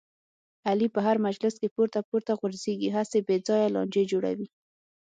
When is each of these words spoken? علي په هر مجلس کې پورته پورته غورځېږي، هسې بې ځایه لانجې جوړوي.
علي 0.69 0.87
په 0.95 0.99
هر 1.05 1.17
مجلس 1.27 1.55
کې 1.61 1.73
پورته 1.75 1.99
پورته 2.09 2.31
غورځېږي، 2.39 2.89
هسې 2.97 3.19
بې 3.27 3.37
ځایه 3.47 3.67
لانجې 3.75 4.03
جوړوي. 4.11 4.47